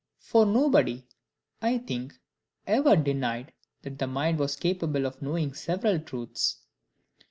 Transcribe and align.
For 0.17 0.47
nobody, 0.47 1.05
I 1.61 1.77
think, 1.77 2.15
ever 2.65 2.95
denied 2.95 3.53
that 3.83 3.99
the 3.99 4.07
mind 4.07 4.39
was 4.39 4.55
capable 4.55 5.05
of 5.05 5.21
knowing 5.21 5.53
several 5.53 5.99
truths. 5.99 6.57